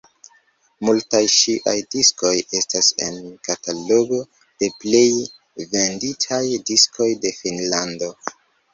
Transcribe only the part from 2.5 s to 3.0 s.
estas